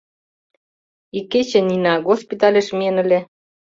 —Икече 1.19 1.59
Нина 1.69 1.93
госпитальыш 2.07 2.67
миен 2.77 2.95
ыле. 3.03 3.19